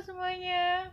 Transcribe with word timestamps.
semuanya. 0.00 0.88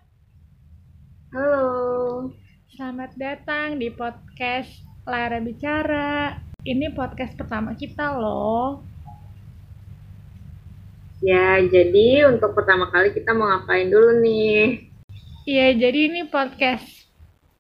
Halo. 1.32 2.28
Selamat 2.76 3.16
datang 3.16 3.80
di 3.80 3.88
podcast 3.88 4.68
Lara 5.08 5.40
Bicara. 5.40 6.36
Ini 6.60 6.92
podcast 6.92 7.40
pertama 7.40 7.72
kita 7.80 8.20
loh. 8.20 8.84
Ya, 11.24 11.64
jadi 11.64 12.28
untuk 12.28 12.52
pertama 12.52 12.92
kali 12.92 13.16
kita 13.16 13.32
mau 13.32 13.48
ngapain 13.48 13.88
dulu 13.88 14.20
nih? 14.20 14.92
Iya, 15.48 15.88
jadi 15.88 16.00
ini 16.12 16.28
podcast 16.28 17.08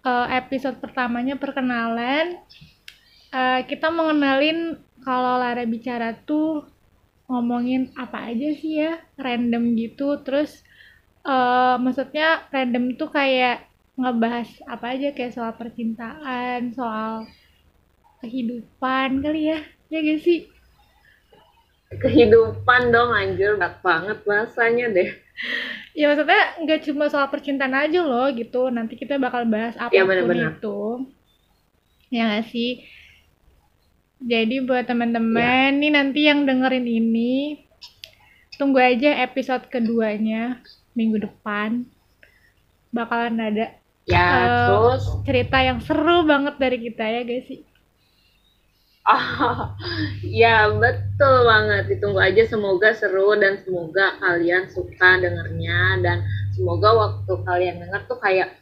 uh, 0.03 0.27
episode 0.35 0.83
pertamanya 0.83 1.39
perkenalan. 1.39 2.43
Uh, 3.31 3.63
kita 3.63 3.87
mau 3.87 4.11
ngenalin 4.11 4.83
kalau 4.99 5.39
Lara 5.39 5.63
Bicara 5.63 6.11
tuh 6.27 6.67
ngomongin 7.31 7.95
apa 7.95 8.35
aja 8.35 8.51
sih 8.51 8.83
ya, 8.83 8.99
random 9.15 9.79
gitu. 9.79 10.19
Terus 10.19 10.74
uh, 11.25 11.75
maksudnya 11.81 12.45
random 12.53 12.95
tuh 12.95 13.09
kayak 13.09 13.65
ngebahas 13.97 14.49
apa 14.69 14.85
aja 14.95 15.09
kayak 15.11 15.33
soal 15.33 15.51
percintaan, 15.57 16.71
soal 16.75 17.25
kehidupan 18.21 19.23
kali 19.23 19.51
ya, 19.51 19.59
ya 19.89 19.99
gak 20.03 20.21
sih? 20.21 20.47
Kehidupan 21.95 22.91
dong 22.91 23.15
anjir, 23.15 23.55
berat 23.55 23.79
banget 23.79 24.17
bahasanya 24.27 24.91
deh. 24.91 25.09
Ya 25.95 26.11
maksudnya 26.11 26.59
nggak 26.63 26.91
cuma 26.91 27.07
soal 27.07 27.27
percintaan 27.31 27.71
aja 27.71 28.03
loh 28.03 28.27
gitu, 28.35 28.67
nanti 28.67 28.99
kita 28.99 29.15
bakal 29.15 29.47
bahas 29.47 29.79
apa 29.79 29.91
pun 29.91 29.95
ya, 29.95 30.03
bener 30.03 30.23
-bener. 30.27 30.51
itu. 30.59 30.79
Ya 32.11 32.35
gak 32.35 32.51
sih? 32.51 32.83
Jadi 34.19 34.63
buat 34.63 34.87
teman-teman 34.87 35.71
ya. 35.71 35.79
nih 35.79 35.91
nanti 35.91 36.19
yang 36.27 36.47
dengerin 36.47 36.87
ini, 36.87 37.63
tunggu 38.59 38.79
aja 38.79 39.23
episode 39.23 39.67
keduanya 39.67 40.63
minggu 40.95 41.21
depan 41.21 41.83
bakalan 42.95 43.37
ada 43.37 43.75
ya 44.07 44.23
uh, 44.23 44.67
terus 44.71 45.03
cerita 45.27 45.59
yang 45.59 45.83
seru 45.83 46.23
banget 46.23 46.55
dari 46.55 46.77
kita 46.79 47.03
ya 47.03 47.21
guys 47.27 47.45
sih 47.45 47.61
Oh, 49.05 49.69
ya 50.41 50.65
betul 50.73 51.35
banget. 51.45 51.93
Ditunggu 51.93 52.17
aja 52.17 52.41
semoga 52.49 52.89
seru 52.97 53.37
dan 53.37 53.61
semoga 53.61 54.17
kalian 54.17 54.65
suka 54.73 55.21
dengernya 55.21 56.01
dan 56.01 56.25
semoga 56.57 56.89
waktu 56.89 57.33
kalian 57.45 57.85
denger 57.85 58.01
tuh 58.09 58.17
kayak 58.17 58.57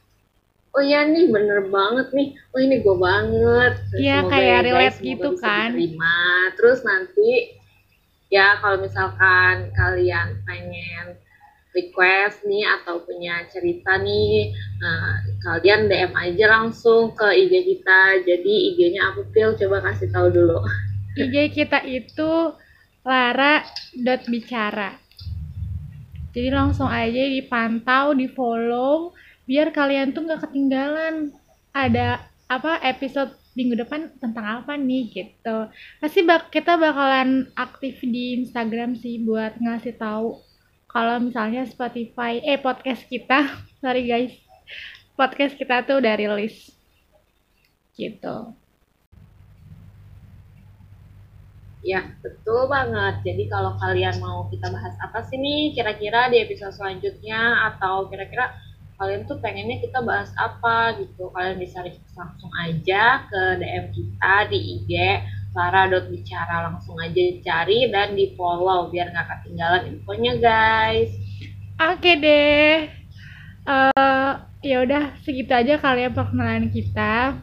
oh 0.75 0.83
ya 0.83 1.07
nih 1.07 1.31
bener 1.31 1.69
banget 1.71 2.11
nih, 2.11 2.35
oh 2.51 2.59
ini 2.59 2.75
gue 2.83 2.95
banget. 2.99 3.73
Iya 3.95 4.17
kayak 4.27 4.59
ya, 4.59 4.65
relate 4.67 4.99
guys, 4.99 5.07
gitu 5.15 5.29
kan. 5.39 5.69
Terima. 5.71 6.17
Terus 6.59 6.79
nanti 6.83 7.29
ya 8.27 8.59
kalau 8.59 8.83
misalkan 8.83 9.71
kalian 9.71 10.43
pengen 10.43 11.15
request 11.73 12.45
nih 12.45 12.63
atau 12.79 13.01
punya 13.01 13.43
cerita 13.49 13.97
nih, 13.97 14.53
nah, 14.77 15.19
kalian 15.41 15.89
DM 15.89 16.13
aja 16.13 16.45
langsung 16.61 17.17
ke 17.17 17.27
IG 17.33 17.53
kita. 17.65 18.21
Jadi 18.23 18.53
IG-nya 18.73 19.11
aku 19.11 19.25
pil 19.33 19.57
coba 19.57 19.81
kasih 19.91 20.09
tahu 20.13 20.29
dulu. 20.29 20.61
IG 21.17 21.49
kita 21.53 21.81
itu 21.85 22.53
lara.bicara. 23.03 25.01
Jadi 26.33 26.49
langsung 26.49 26.89
aja 26.89 27.29
dipantau, 27.29 28.17
di 28.17 28.25
follow, 28.25 29.13
biar 29.45 29.69
kalian 29.69 30.17
tuh 30.17 30.25
nggak 30.25 30.49
ketinggalan 30.49 31.29
ada 31.73 32.25
apa 32.49 32.81
episode 32.85 33.37
minggu 33.53 33.77
depan 33.85 34.09
tentang 34.17 34.61
apa 34.61 34.73
nih 34.73 35.13
gitu. 35.13 35.69
Pasti 36.01 36.25
bak 36.25 36.49
kita 36.49 36.73
bakalan 36.77 37.53
aktif 37.53 38.01
di 38.01 38.41
Instagram 38.41 38.97
sih 38.97 39.21
buat 39.21 39.61
ngasih 39.61 39.93
tahu 39.97 40.52
kalau 40.93 41.17
misalnya 41.17 41.65
Spotify 41.65 42.37
eh 42.45 42.61
podcast 42.61 43.03
kita 43.09 43.49
sorry 43.81 44.05
guys 44.05 44.43
podcast 45.13 45.53
kita 45.57 45.85
tuh 45.85 46.01
udah 46.01 46.13
rilis. 46.17 46.73
Gitu. 47.93 48.37
Ya 51.83 52.15
betul 52.23 52.71
banget. 52.71 53.21
Jadi 53.27 53.43
kalau 53.51 53.75
kalian 53.77 54.17
mau 54.23 54.47
kita 54.47 54.71
bahas 54.71 54.95
apa 55.03 55.19
sih 55.27 55.35
nih 55.35 55.75
kira-kira 55.75 56.31
di 56.31 56.39
episode 56.41 56.73
selanjutnya 56.73 57.69
atau 57.73 58.07
kira-kira 58.07 58.55
kalian 58.95 59.27
tuh 59.27 59.35
pengennya 59.43 59.83
kita 59.83 59.99
bahas 59.99 60.31
apa 60.39 60.95
gitu 61.01 61.27
kalian 61.35 61.59
bisa 61.59 61.83
langsung 62.15 62.51
aja 62.63 63.27
ke 63.27 63.41
DM 63.59 63.85
kita 63.91 64.35
di 64.47 64.59
IG 64.79 64.91
bicara 65.53 66.65
langsung 66.69 66.97
aja 66.97 67.21
cari 67.45 67.89
dan 67.93 68.17
di 68.17 68.33
follow 68.33 68.89
biar 68.89 69.13
nggak 69.13 69.27
ketinggalan 69.29 69.83
infonya 69.93 70.33
guys. 70.41 71.11
Oke 71.77 72.17
deh. 72.17 72.89
Uh, 73.63 74.43
ya 74.59 74.83
udah 74.83 75.15
segitu 75.23 75.53
aja 75.53 75.79
kalian 75.79 76.11
ya 76.11 76.15
perkenalan 76.15 76.67
kita. 76.73 77.37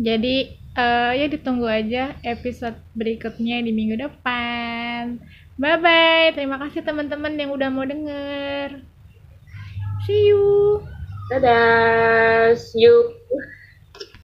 Jadi 0.00 0.56
uh, 0.76 1.12
ya 1.12 1.26
ditunggu 1.28 1.66
aja 1.66 2.16
episode 2.24 2.76
berikutnya 2.96 3.60
di 3.64 3.72
minggu 3.72 3.96
depan. 4.00 5.20
Bye 5.60 5.76
bye 5.76 6.32
terima 6.32 6.56
kasih 6.56 6.80
teman-teman 6.84 7.36
yang 7.36 7.52
udah 7.52 7.68
mau 7.68 7.84
denger. 7.84 8.80
See 10.08 10.32
you. 10.32 10.80
Dadah. 11.30 12.56
See 12.56 12.88
you 12.88 13.19